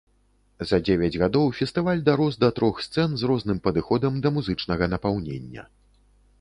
За 0.69 0.77
дзевяць 0.87 1.19
гадоў 1.23 1.45
фестываль 1.57 2.01
дарос 2.07 2.39
да 2.45 2.49
трох 2.61 2.81
сцэн 2.87 3.09
з 3.21 3.31
розным 3.35 3.63
падыходам 3.69 4.13
да 4.27 4.35
музычнага 4.41 4.93
напаўнення. 4.97 5.71